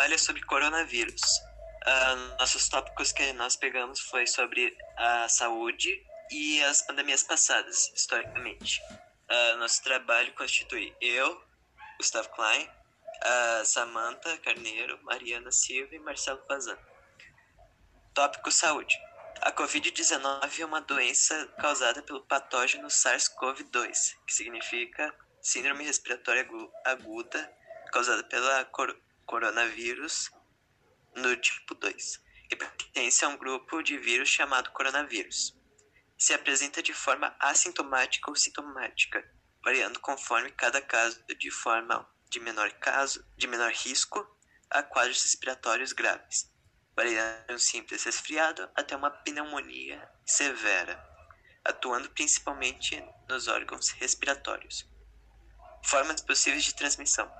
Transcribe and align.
trabalho 0.00 0.14
é 0.14 0.18
sobre 0.18 0.42
coronavírus. 0.42 1.20
Uh, 1.86 2.38
nossos 2.38 2.70
tópicos 2.70 3.12
que 3.12 3.34
nós 3.34 3.54
pegamos 3.54 4.00
foi 4.00 4.26
sobre 4.26 4.74
a 4.96 5.28
saúde 5.28 6.02
e 6.30 6.62
as 6.64 6.80
pandemias 6.80 7.22
passadas, 7.22 7.92
historicamente. 7.94 8.80
Uh, 9.30 9.58
nosso 9.58 9.82
trabalho 9.82 10.32
constitui 10.32 10.96
eu, 11.02 11.44
Gustavo 11.98 12.30
Klein, 12.30 12.66
uh, 12.66 13.64
Samantha 13.66 14.38
Carneiro, 14.38 14.98
Mariana 15.02 15.52
Silva 15.52 15.94
e 15.94 15.98
Marcelo 15.98 16.38
Pazan. 16.48 16.78
Tópico 18.14 18.50
saúde. 18.50 18.98
A 19.42 19.52
Covid-19 19.52 20.60
é 20.60 20.64
uma 20.64 20.80
doença 20.80 21.46
causada 21.60 22.00
pelo 22.02 22.22
patógeno 22.22 22.88
SARS-CoV-2, 22.88 24.16
que 24.26 24.32
significa 24.32 25.14
Síndrome 25.42 25.84
Respiratória 25.84 26.48
Aguda, 26.86 27.52
causada 27.92 28.24
pela 28.24 28.64
coronavírus 29.30 30.28
no 31.14 31.36
tipo 31.36 31.76
2, 31.76 32.20
e 32.50 32.56
pertence 32.56 33.24
a 33.24 33.28
um 33.28 33.36
grupo 33.36 33.80
de 33.80 33.96
vírus 33.96 34.28
chamado 34.28 34.72
coronavírus. 34.72 35.56
Se 36.18 36.34
apresenta 36.34 36.82
de 36.82 36.92
forma 36.92 37.36
assintomática 37.38 38.28
ou 38.28 38.34
sintomática, 38.34 39.24
variando 39.64 40.00
conforme 40.00 40.50
cada 40.50 40.82
caso 40.82 41.24
de 41.38 41.48
forma 41.48 42.04
de 42.28 42.40
menor 42.40 42.72
caso, 42.72 43.24
de 43.36 43.46
menor 43.46 43.70
risco 43.70 44.18
a 44.68 44.82
quadros 44.82 45.22
respiratórios 45.22 45.92
graves, 45.92 46.52
variando 46.96 47.54
um 47.54 47.58
simples 47.58 48.02
resfriado 48.02 48.68
até 48.74 48.96
uma 48.96 49.12
pneumonia 49.12 50.10
severa, 50.26 51.00
atuando 51.64 52.10
principalmente 52.10 53.00
nos 53.28 53.46
órgãos 53.46 53.90
respiratórios. 53.90 54.90
Formas 55.84 56.20
possíveis 56.20 56.64
de 56.64 56.74
transmissão: 56.74 57.30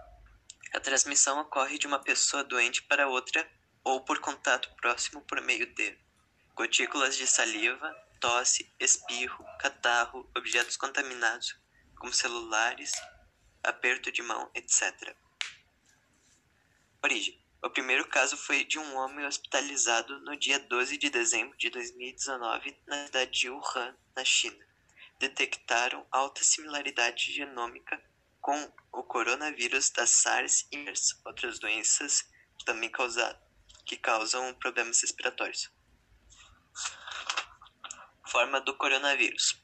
a 0.73 0.79
transmissão 0.79 1.41
ocorre 1.41 1.79
de 1.79 1.87
uma 1.87 1.99
pessoa 1.99 2.45
doente 2.45 2.83
para 2.83 3.09
outra 3.09 3.49
ou 3.83 4.05
por 4.05 4.21
contato 4.21 4.73
próximo 4.77 5.21
por 5.23 5.41
meio 5.41 5.67
de 5.75 5.99
gotículas 6.55 7.17
de 7.17 7.27
saliva, 7.27 7.91
tosse, 8.21 8.71
espirro, 8.79 9.45
catarro, 9.59 10.31
objetos 10.37 10.77
contaminados, 10.77 11.59
como 11.97 12.13
celulares, 12.13 12.93
aperto 13.63 14.13
de 14.13 14.23
mão, 14.23 14.51
etc. 14.55 15.17
Origem: 17.03 17.43
O 17.63 17.71
primeiro 17.71 18.07
caso 18.07 18.37
foi 18.37 18.63
de 18.65 18.79
um 18.79 18.97
homem 18.97 19.27
hospitalizado 19.27 20.21
no 20.21 20.37
dia 20.37 20.59
12 20.59 20.97
de 20.99 21.11
dezembro 21.11 21.57
de 21.57 21.71
2019 21.71 22.77
na 22.87 23.07
cidade 23.07 23.41
de 23.41 23.51
Wuhan, 23.51 23.97
na 24.15 24.25
China. 24.25 24.65
Detectaram 25.19 26.07
alta 26.11 26.45
similaridade 26.45 27.33
genômica 27.33 28.03
com 28.41 28.73
o 28.93 29.03
coronavírus 29.03 29.91
da 29.91 30.07
SARS 30.07 30.67
e 30.73 30.77
MERS, 30.79 31.21
outras 31.25 31.59
doenças 31.59 32.25
também 32.65 32.91
causadas, 32.91 33.41
que 33.87 33.97
causam 33.97 34.55
problemas 34.55 35.01
respiratórios. 35.01 35.71
Forma 38.27 38.61
do 38.61 38.77
coronavírus: 38.77 39.61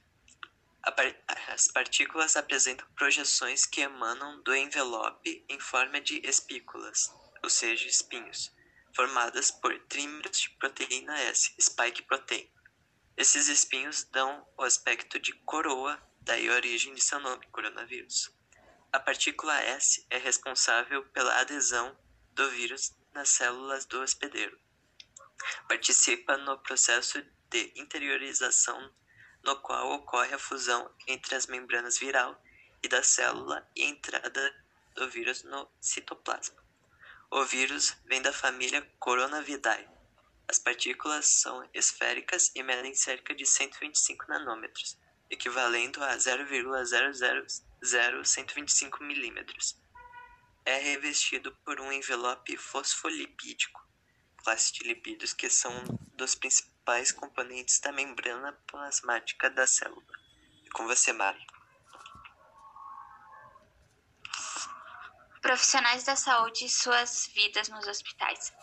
as 1.49 1.69
partículas 1.69 2.37
apresentam 2.37 2.87
projeções 2.95 3.67
que 3.67 3.81
emanam 3.81 4.43
do 4.43 4.55
envelope 4.55 5.45
em 5.49 5.59
forma 5.59 6.01
de 6.01 6.21
espículas, 6.27 7.13
ou 7.43 7.51
seja, 7.51 7.89
espinhos, 7.89 8.53
formadas 8.95 9.51
por 9.51 9.79
trímeros 9.89 10.41
de 10.41 10.51
proteína 10.51 11.19
S, 11.23 11.55
spike 11.61 12.03
protein. 12.03 12.51
Esses 13.17 13.49
espinhos 13.49 14.05
dão 14.05 14.47
o 14.59 14.63
aspecto 14.63 15.19
de 15.19 15.33
coroa, 15.33 16.01
daí 16.21 16.49
a 16.49 16.55
origem 16.55 16.95
de 16.95 17.01
seu 17.01 17.19
nome, 17.19 17.47
coronavírus. 17.49 18.36
A 18.93 19.01
partícula 19.01 19.61
S 19.61 20.07
é 20.09 20.19
responsável 20.19 21.05
pela 21.07 21.41
adesão 21.41 21.97
do 22.33 22.51
vírus 22.51 22.95
nas 23.13 23.29
células 23.29 23.85
do 23.85 24.01
hospedeiro. 24.01 24.59
Participa 25.69 26.37
no 26.37 26.59
processo 26.59 27.23
de 27.51 27.73
interiorização 27.77 28.93
no 29.43 29.57
qual 29.61 29.93
ocorre 29.93 30.35
a 30.35 30.39
fusão 30.39 30.91
entre 31.07 31.35
as 31.35 31.47
membranas 31.47 31.99
viral 31.99 32.43
e 32.83 32.89
da 32.89 33.03
célula 33.03 33.69
e 33.77 33.83
a 33.83 33.87
entrada 33.87 34.65
do 34.95 35.09
vírus 35.09 35.43
no 35.45 35.69
citoplasma. 35.81 36.63
O 37.31 37.45
vírus 37.45 37.97
vem 38.05 38.23
da 38.23 38.33
família 38.33 38.83
Coronavidae. 38.99 39.89
As 40.49 40.59
partículas 40.59 41.27
são 41.27 41.69
esféricas 41.75 42.51
e 42.55 42.63
medem 42.63 42.95
cerca 42.95 43.35
de 43.35 43.45
125 43.45 44.27
nanômetros, 44.29 44.97
equivalendo 45.29 46.03
a 46.03 46.17
0,000125 47.83 49.01
milímetros. 49.03 49.79
É 50.65 50.77
revestido 50.79 51.55
por 51.65 51.81
um 51.81 51.93
envelope 51.93 52.57
fosfolipídico, 52.57 53.81
classe 54.39 54.73
de 54.73 54.85
lipídios 54.85 55.33
que 55.33 55.49
são 55.49 55.73
dos 56.15 56.35
principais 56.35 56.77
principais 56.87 57.11
componentes 57.11 57.81
da 57.81 57.91
membrana 57.91 58.53
plasmática 58.69 59.51
da 59.51 59.67
célula. 59.67 60.07
E 60.65 60.71
com 60.71 60.87
você, 60.87 61.13
Mari. 61.13 61.45
Profissionais 65.43 66.05
da 66.05 66.15
saúde 66.15 66.65
e 66.65 66.69
suas 66.69 67.27
vidas 67.35 67.69
nos 67.69 67.87
hospitais. 67.89 68.55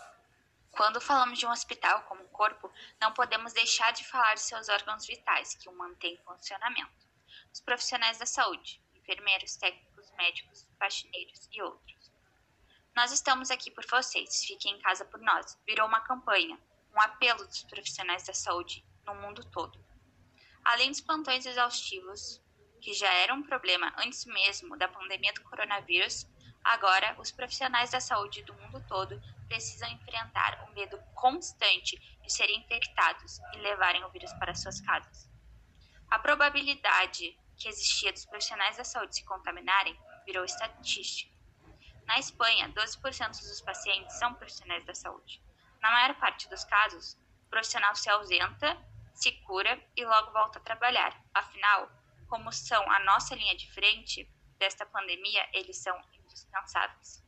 Quando 0.71 1.01
falamos 1.01 1.37
de 1.37 1.45
um 1.45 1.51
hospital 1.51 2.03
como 2.03 2.23
um 2.23 2.27
corpo, 2.29 2.71
não 2.99 3.13
podemos 3.13 3.51
deixar 3.51 3.91
de 3.91 4.05
falar 4.05 4.35
de 4.35 4.41
seus 4.41 4.69
órgãos 4.69 5.05
vitais 5.05 5.55
que 5.55 5.67
o 5.69 5.77
mantêm 5.77 6.15
em 6.15 6.23
funcionamento. 6.23 7.07
Os 7.53 7.59
profissionais 7.59 8.17
da 8.17 8.25
saúde, 8.25 8.81
enfermeiros, 9.03 9.57
técnicos, 9.57 10.11
médicos, 10.17 10.67
faxineiros 10.79 11.47
e 11.51 11.61
outros. 11.61 12.11
Nós 12.95 13.11
estamos 13.11 13.51
aqui 13.51 13.69
por 13.69 13.85
vocês, 13.85 14.45
fiquem 14.45 14.75
em 14.75 14.79
casa 14.79 15.03
por 15.05 15.19
nós. 15.19 15.59
Virou 15.65 15.87
uma 15.87 16.01
campanha 16.01 16.57
um 16.95 17.01
apelo 17.01 17.45
dos 17.47 17.63
profissionais 17.63 18.23
da 18.23 18.33
saúde 18.33 18.85
no 19.05 19.15
mundo 19.15 19.43
todo. 19.45 19.83
Além 20.63 20.89
dos 20.89 21.01
plantões 21.01 21.45
exaustivos, 21.45 22.41
que 22.79 22.93
já 22.93 23.11
era 23.11 23.33
um 23.33 23.43
problema 23.43 23.93
antes 23.97 24.25
mesmo 24.25 24.77
da 24.77 24.87
pandemia 24.87 25.33
do 25.33 25.43
coronavírus, 25.43 26.27
agora 26.63 27.15
os 27.19 27.31
profissionais 27.31 27.91
da 27.91 27.99
saúde 27.99 28.43
do 28.43 28.53
mundo 28.53 28.85
todo 28.87 29.19
precisam 29.47 29.89
enfrentar 29.89 30.67
o 30.69 30.73
medo 30.73 30.97
constante 31.15 31.97
de 32.21 32.31
serem 32.31 32.59
infectados 32.59 33.39
e 33.55 33.57
levarem 33.57 34.03
o 34.03 34.09
vírus 34.09 34.31
para 34.33 34.53
suas 34.53 34.79
casas. 34.81 35.29
A 36.09 36.19
probabilidade 36.19 37.37
que 37.57 37.67
existia 37.67 38.11
dos 38.11 38.25
profissionais 38.25 38.77
da 38.77 38.83
saúde 38.83 39.15
se 39.15 39.25
contaminarem 39.25 39.99
virou 40.25 40.43
estatística. 40.43 41.33
Na 42.05 42.19
Espanha, 42.19 42.69
12% 42.69 43.29
dos 43.29 43.61
pacientes 43.61 44.17
são 44.17 44.33
profissionais 44.33 44.85
da 44.85 44.93
saúde. 44.93 45.41
Na 45.81 45.91
maior 45.91 46.15
parte 46.19 46.49
dos 46.49 46.63
casos, 46.63 47.13
o 47.45 47.49
profissional 47.49 47.95
se 47.95 48.09
ausenta, 48.09 48.77
se 49.13 49.31
cura 49.43 49.81
e 49.95 50.05
logo 50.05 50.31
volta 50.31 50.59
a 50.59 50.61
trabalhar. 50.61 51.21
Afinal, 51.33 51.89
como 52.27 52.51
são 52.51 52.89
a 52.91 52.99
nossa 53.01 53.35
linha 53.35 53.55
de 53.55 53.71
frente 53.73 54.29
desta 54.57 54.85
pandemia, 54.85 55.47
eles 55.53 55.77
são 55.77 55.99
indispensáveis. 56.13 57.23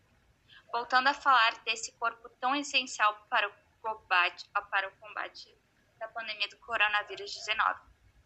Voltando 0.71 1.07
a 1.07 1.13
falar 1.13 1.63
desse 1.63 1.91
corpo 1.93 2.29
tão 2.41 2.55
essencial 2.55 3.15
para 3.29 3.47
o 3.47 3.53
combate, 3.81 4.49
para 4.69 4.87
o 4.89 4.95
combate 4.97 5.55
da 5.99 6.07
pandemia 6.07 6.49
do 6.49 6.57
coronavírus 6.57 7.33
19, 7.33 7.79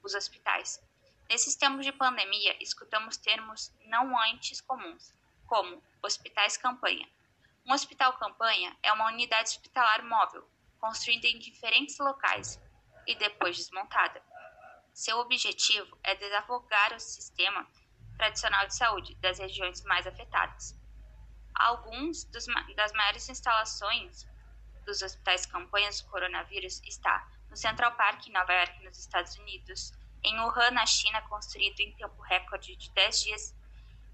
os 0.04 0.16
hospitais. 0.16 0.80
Nesses 1.30 1.56
tempos 1.56 1.86
de 1.86 1.92
pandemia, 1.92 2.58
escutamos 2.60 3.18
termos 3.18 3.72
não 3.86 4.20
antes 4.20 4.60
comuns, 4.62 5.14
como 5.46 5.82
hospitais 6.02 6.58
campanha, 6.58 7.08
um 7.70 7.74
hospital 7.74 8.14
campanha 8.14 8.76
é 8.82 8.92
uma 8.92 9.10
unidade 9.10 9.50
hospitalar 9.50 10.04
móvel, 10.04 10.44
construída 10.80 11.28
em 11.28 11.38
diferentes 11.38 12.00
locais 12.00 12.60
e 13.06 13.14
depois 13.16 13.58
desmontada. 13.58 14.24
Seu 14.92 15.20
objetivo 15.20 15.96
é 16.04 16.16
desafogar 16.16 16.96
o 16.96 17.00
sistema 17.00 17.68
tradicional 18.18 18.66
de 18.66 18.76
saúde 18.76 19.14
das 19.18 19.38
regiões 19.38 19.84
mais 19.84 20.08
afetadas. 20.08 20.76
Alguns 21.54 22.24
dos, 22.24 22.48
das 22.76 22.92
maiores 22.94 23.30
instalações 23.30 24.28
dos 24.84 25.04
hospitais 25.04 25.46
campanhas 25.46 26.02
do 26.02 26.10
coronavírus 26.10 26.82
está 26.86 27.30
no 27.52 27.56
Central 27.56 27.96
Park, 27.96 28.26
em 28.26 28.32
Nova 28.32 28.52
York, 28.52 28.84
nos 28.84 28.98
Estados 28.98 29.36
Unidos, 29.36 29.92
em 30.24 30.40
Wuhan, 30.40 30.72
na 30.72 30.86
China, 30.86 31.22
construído 31.24 31.80
em 31.80 31.94
tempo 31.96 32.22
recorde 32.22 32.76
de 32.76 32.92
10 32.92 33.24
dias, 33.24 33.56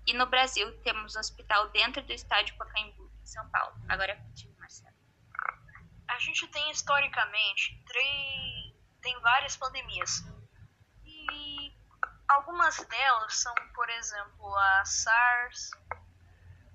e 0.07 0.13
no 0.13 0.27
Brasil 0.27 0.71
temos 0.81 1.15
um 1.15 1.19
hospital 1.19 1.69
dentro 1.69 2.01
do 2.03 2.13
estádio 2.13 2.55
Pacaembu, 2.57 3.11
em 3.21 3.25
São 3.25 3.49
Paulo. 3.49 3.75
Agora 3.89 4.11
é 4.11 4.15
contigo, 4.15 4.53
Marcelo. 4.59 4.95
A 6.07 6.19
gente 6.19 6.47
tem 6.47 6.69
historicamente 6.69 7.81
três, 7.87 8.73
tem 9.01 9.19
várias 9.21 9.57
pandemias. 9.57 10.23
E 11.03 11.73
algumas 12.27 12.77
delas 12.85 13.35
são, 13.35 13.55
por 13.73 13.89
exemplo, 13.89 14.55
a 14.55 14.85
SARS, 14.85 15.71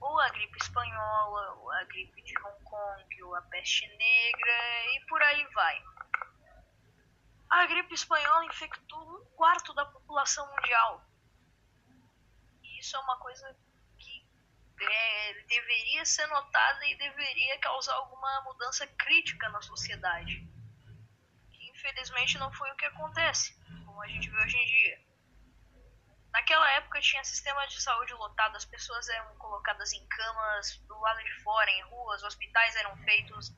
ou 0.01 0.19
a 0.21 0.29
gripe 0.31 0.59
espanhola, 0.61 1.55
ou 1.55 1.71
a 1.71 1.85
gripe 1.85 2.23
de 2.23 2.35
Hong 2.39 2.65
Kong, 2.65 3.23
ou 3.23 3.37
a 3.37 3.43
peste 3.43 3.87
negra, 3.87 4.87
e 4.95 5.07
por 5.09 5.23
aí 5.23 5.47
vai. 5.55 5.83
A 7.51 7.67
gripe 7.67 7.93
espanhola 7.93 8.45
infectou 8.45 9.19
um 9.19 9.25
quarto 9.35 9.75
da 9.75 9.85
população 9.85 10.47
mundial. 10.55 11.05
E 12.63 12.79
isso 12.79 12.97
é 12.97 13.01
uma 13.01 13.19
coisa 13.19 13.57
que 13.99 14.25
é, 14.81 15.43
deveria 15.49 16.05
ser 16.05 16.27
notada 16.29 16.87
e 16.87 16.97
deveria 16.97 17.59
causar 17.59 17.95
alguma 17.95 18.43
mudança 18.43 18.87
crítica 18.87 19.49
na 19.49 19.61
sociedade. 19.63 20.49
Infelizmente 21.61 22.39
não 22.39 22.53
foi 22.53 22.71
o 22.71 22.77
que 22.77 22.85
acontece, 22.85 23.59
como 23.85 24.01
a 24.01 24.07
gente 24.07 24.31
vê 24.31 24.37
hoje 24.45 24.57
em 24.57 24.67
dia. 24.67 25.11
Naquela 26.33 26.71
época 26.75 27.01
tinha 27.01 27.25
sistema 27.25 27.67
de 27.67 27.83
saúde 27.83 28.15
lotado, 28.15 28.57
as 28.57 28.65
pessoas 28.65 29.09
eram 29.09 29.35
colocadas 29.39 29.93
em 29.93 30.07
camas 30.07 30.77
do 30.87 30.97
lado 31.01 31.23
de 31.25 31.43
fora, 31.43 31.69
em 31.69 31.83
ruas, 31.83 32.23
hospitais 32.23 32.77
eram 32.77 32.97
feitos 32.99 33.53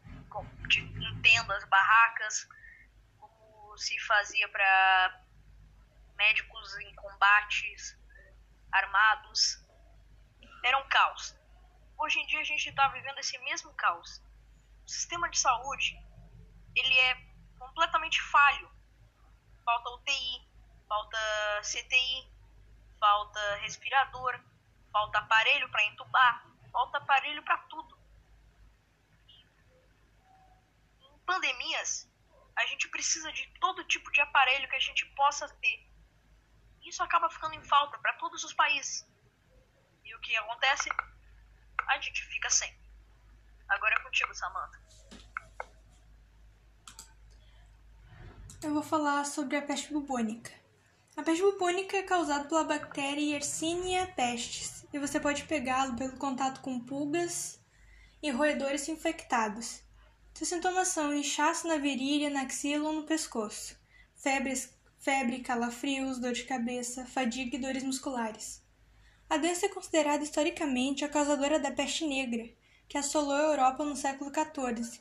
de, 0.69 0.81
em 0.81 1.21
tendas, 1.21 1.65
barracas, 1.67 2.49
se 3.77 3.99
fazia 4.01 4.49
para 4.49 5.25
médicos 6.17 6.79
em 6.79 6.95
combates 6.95 7.99
armados. 8.71 9.65
Era 10.65 10.79
um 10.79 10.89
caos. 10.89 11.37
Hoje 11.99 12.21
em 12.21 12.27
dia 12.27 12.41
a 12.41 12.45
gente 12.45 12.69
está 12.69 12.89
vivendo 12.89 13.19
esse 13.19 13.39
mesmo 13.39 13.73
caos. 13.75 14.23
O 14.85 14.89
sistema 14.89 15.29
de 15.29 15.39
saúde 15.39 15.97
ele 16.75 16.99
é 16.99 17.15
completamente 17.59 18.21
falho. 18.23 18.71
Falta 19.65 19.91
UTI, 19.91 20.49
falta 20.89 21.19
CTI, 21.63 22.29
falta 22.99 23.57
respirador, 23.57 24.41
falta 24.93 25.19
aparelho 25.19 25.71
para 25.71 25.85
entubar, 25.85 26.47
falta 26.73 26.99
aparelho 26.99 27.43
para 27.43 27.59
tudo. 27.59 27.99
Em 31.01 31.19
pandemias, 31.25 32.12
a 32.57 32.67
gente 32.67 32.89
precisa 32.89 33.33
de 33.33 33.47
todo 33.61 33.85
tipo 33.85 34.11
de 34.13 34.21
aparelho 34.21 34.69
que 34.69 34.77
a 34.77 34.81
gente 34.81 35.07
possa 35.15 35.49
ter. 35.49 35.89
Isso 36.85 37.03
acaba 37.03 37.31
ficando 37.31 37.55
em 37.55 37.63
falta 37.63 37.99
para 37.99 38.13
todos 38.15 38.45
os 38.45 38.53
países. 38.53 39.07
E 40.05 40.15
o 40.15 40.21
que 40.21 40.37
acontece? 40.37 40.91
A 41.89 42.01
gente 42.01 42.23
fica 42.25 42.51
sem. 42.51 42.73
Agora 43.69 43.95
é 43.95 44.01
contigo, 44.01 44.35
Samantha. 44.35 44.81
Eu 48.63 48.75
vou 48.75 48.83
falar 48.83 49.25
sobre 49.25 49.57
a 49.57 49.63
peste 49.63 49.93
bubônica. 49.93 50.53
A 51.17 51.23
peste 51.23 51.43
bubônica 51.43 51.97
é 51.97 52.03
causada 52.03 52.49
pela 52.49 52.65
bactéria 52.65 53.35
Yersinia 53.35 54.07
pestis 54.15 54.87
e 54.93 54.99
você 54.99 55.19
pode 55.19 55.45
pegá-lo 55.45 55.97
pelo 55.97 56.17
contato 56.17 56.61
com 56.61 56.79
pulgas 56.79 57.61
e 58.23 58.31
roedores 58.31 58.89
infectados. 58.89 59.83
Seus 60.35 60.49
sintomas 60.49 60.89
são 60.89 61.15
inchaço 61.15 61.69
na 61.69 61.77
virilha, 61.77 62.31
na 62.31 62.43
axila 62.43 62.89
ou 62.89 62.95
no 62.95 63.03
pescoço, 63.05 63.77
febres, 64.15 64.75
febre, 64.99 65.41
calafrios, 65.41 66.19
dor 66.19 66.33
de 66.33 66.45
cabeça, 66.45 67.07
fadiga 67.07 67.57
e 67.57 67.61
dores 67.61 67.83
musculares. 67.83 68.63
A 69.29 69.37
doença 69.37 69.67
é 69.67 69.69
considerada 69.69 70.25
historicamente 70.25 71.05
a 71.05 71.09
causadora 71.09 71.59
da 71.59 71.71
peste 71.71 72.07
negra, 72.07 72.49
que 72.89 72.99
assolou 72.99 73.35
a 73.35 73.53
Europa 73.53 73.85
no 73.85 73.97
século 73.97 74.31
XIV 74.31 75.01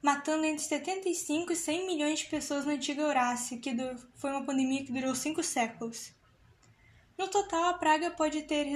matando 0.00 0.44
entre 0.44 0.62
75 0.62 1.52
e 1.52 1.56
100 1.56 1.86
milhões 1.86 2.20
de 2.20 2.26
pessoas 2.26 2.64
na 2.64 2.72
antiga 2.72 3.02
Eurásia, 3.02 3.58
que 3.58 3.74
foi 4.14 4.30
uma 4.30 4.44
pandemia 4.44 4.84
que 4.84 4.92
durou 4.92 5.14
cinco 5.14 5.42
séculos. 5.42 6.12
No 7.16 7.28
total, 7.28 7.64
a 7.64 7.74
praga 7.74 8.10
pode 8.12 8.42
ter, 8.42 8.66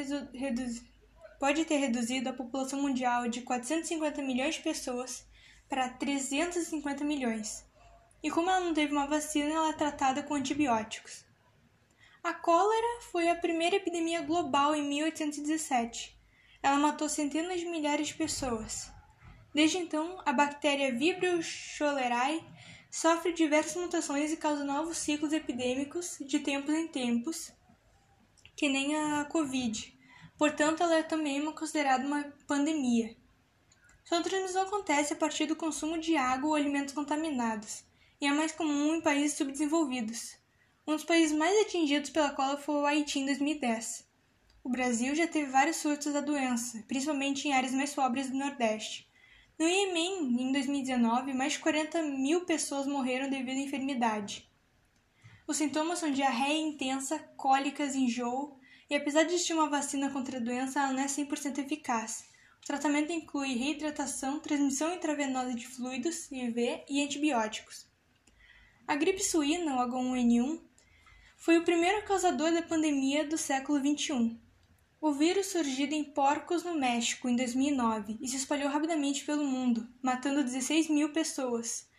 pode 1.39 1.65
ter 1.65 1.77
reduzido 1.77 2.29
a 2.29 2.33
população 2.33 2.83
mundial 2.83 3.29
de 3.29 3.43
450 3.43 4.21
milhões 4.21 4.57
de 4.57 4.63
pessoas 4.63 5.25
para 5.73 5.89
350 5.89 7.03
milhões. 7.03 7.65
E 8.23 8.31
como 8.31 8.51
ela 8.51 8.61
não 8.61 8.75
teve 8.75 8.93
uma 8.93 9.07
vacina, 9.07 9.55
ela 9.55 9.71
é 9.71 9.73
tratada 9.73 10.23
com 10.23 10.35
antibióticos. 10.35 11.25
A 12.23 12.35
cólera 12.35 13.01
foi 13.11 13.31
a 13.31 13.35
primeira 13.35 13.77
epidemia 13.77 14.21
global 14.21 14.75
em 14.75 14.87
1817. 14.87 16.15
Ela 16.63 16.77
matou 16.77 17.09
centenas 17.09 17.59
de 17.59 17.65
milhares 17.65 18.09
de 18.09 18.15
pessoas. 18.15 18.93
Desde 19.55 19.79
então, 19.79 20.21
a 20.27 20.33
bactéria 20.35 20.95
Vibrio 20.95 21.43
cholerae 21.43 22.45
sofre 22.91 23.33
diversas 23.33 23.77
mutações 23.77 24.31
e 24.31 24.37
causa 24.37 24.65
novos 24.65 24.99
ciclos 24.99 25.33
epidêmicos 25.33 26.19
de 26.21 26.39
tempos 26.41 26.75
em 26.75 26.87
tempos, 26.87 27.51
que 28.55 28.69
nem 28.69 28.95
a 28.95 29.25
Covid. 29.25 29.99
Portanto, 30.37 30.83
ela 30.83 30.97
é 30.97 31.03
também 31.03 31.43
considerada 31.51 32.07
uma 32.07 32.31
pandemia. 32.47 33.22
Sua 34.05 34.21
transmissão 34.21 34.63
acontece 34.63 35.13
a 35.13 35.17
partir 35.17 35.47
do 35.47 35.57
consumo 35.57 35.97
de 35.97 36.17
água 36.17 36.49
ou 36.49 36.55
alimentos 36.55 36.93
contaminados, 36.93 37.85
e 38.21 38.27
é 38.27 38.33
mais 38.33 38.53
comum 38.53 38.97
em 38.97 39.01
países 39.01 39.37
subdesenvolvidos. 39.37 40.37
Um 40.87 40.97
dos 40.97 41.05
países 41.05 41.37
mais 41.37 41.57
atingidos 41.63 42.11
pela 42.11 42.31
cola 42.31 42.57
foi 42.57 42.75
o 42.75 42.87
Haiti 42.87 43.21
em 43.21 43.27
2010. 43.27 44.05
O 44.65 44.69
Brasil 44.69 45.15
já 45.15 45.27
teve 45.27 45.51
vários 45.51 45.77
surtos 45.77 46.13
da 46.13 46.21
doença, 46.21 46.85
principalmente 46.89 47.47
em 47.47 47.53
áreas 47.53 47.73
mais 47.73 47.95
pobres 47.95 48.29
do 48.29 48.37
Nordeste. 48.37 49.09
No 49.59 49.69
Iêmen, 49.69 50.43
em 50.43 50.53
2019, 50.53 51.33
mais 51.33 51.53
de 51.53 51.61
40 51.61 52.03
mil 52.03 52.45
pessoas 52.45 52.87
morreram 52.87 53.31
devido 53.31 53.59
à 53.59 53.61
enfermidade. 53.61 54.51
Os 55.47 55.57
sintomas 55.57 56.01
são 56.01 56.11
diarreia 56.11 56.61
intensa, 56.61 57.19
cólicas, 57.37 57.95
enjoo, 57.95 58.59
e 58.91 58.97
apesar 58.97 59.23
de 59.23 59.35
existir 59.35 59.53
uma 59.53 59.69
vacina 59.69 60.11
contra 60.11 60.39
a 60.39 60.41
doença, 60.41 60.81
ela 60.81 60.93
não 60.93 61.03
é 61.03 61.07
100% 61.07 61.59
eficaz. 61.59 62.32
O 62.63 62.65
tratamento 62.65 63.11
inclui 63.11 63.55
reidratação, 63.55 64.39
transmissão 64.39 64.95
intravenosa 64.95 65.53
de 65.53 65.67
fluidos, 65.67 66.31
IV 66.31 66.85
e 66.89 67.03
antibióticos. 67.03 67.89
A 68.87 68.95
gripe 68.95 69.23
suína, 69.23 69.75
o 69.75 69.91
H1N1, 69.91 70.61
foi 71.37 71.59
o 71.59 71.65
primeiro 71.65 72.07
causador 72.07 72.53
da 72.53 72.63
pandemia 72.63 73.27
do 73.27 73.37
século 73.37 73.81
XXI. 73.81 74.41
O 75.01 75.13
vírus 75.13 75.47
surgiu 75.47 75.89
em 75.89 76.05
porcos 76.05 76.63
no 76.63 76.77
México 76.77 77.29
em 77.29 77.35
2009 77.35 78.17
e 78.21 78.29
se 78.29 78.37
espalhou 78.37 78.71
rapidamente 78.71 79.25
pelo 79.25 79.45
mundo, 79.45 79.89
matando 80.01 80.45
16 80.45 80.89
mil 80.89 81.13
pessoas. 81.13 81.91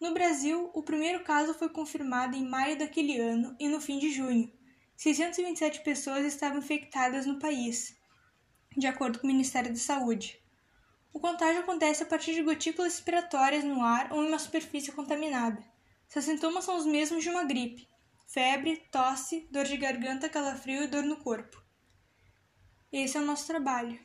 No 0.00 0.14
Brasil, 0.14 0.70
o 0.72 0.82
primeiro 0.84 1.24
caso 1.24 1.54
foi 1.54 1.68
confirmado 1.68 2.36
em 2.36 2.48
maio 2.48 2.78
daquele 2.78 3.18
ano 3.18 3.56
e 3.58 3.68
no 3.68 3.80
fim 3.80 3.98
de 3.98 4.12
junho. 4.12 4.52
627 4.96 5.80
pessoas 5.80 6.24
estavam 6.24 6.58
infectadas 6.58 7.26
no 7.26 7.40
país, 7.40 7.96
de 8.76 8.86
acordo 8.86 9.18
com 9.18 9.26
o 9.26 9.30
Ministério 9.30 9.70
da 9.70 9.78
Saúde. 9.78 10.40
O 11.12 11.20
contágio 11.20 11.60
acontece 11.60 12.02
a 12.02 12.06
partir 12.06 12.34
de 12.34 12.42
gotículas 12.42 12.94
respiratórias 12.94 13.62
no 13.62 13.82
ar 13.82 14.12
ou 14.12 14.22
em 14.22 14.28
uma 14.28 14.38
superfície 14.38 14.90
contaminada. 14.92 15.64
Seus 16.08 16.24
sintomas 16.24 16.64
são 16.64 16.76
os 16.76 16.84
mesmos 16.84 17.22
de 17.22 17.30
uma 17.30 17.44
gripe: 17.44 17.88
febre, 18.26 18.82
tosse, 18.90 19.48
dor 19.50 19.64
de 19.64 19.76
garganta, 19.76 20.28
calafrio 20.28 20.82
e 20.82 20.88
dor 20.88 21.04
no 21.04 21.16
corpo. 21.16 21.62
Esse 22.92 23.16
é 23.16 23.20
o 23.20 23.24
nosso 23.24 23.46
trabalho. 23.46 23.98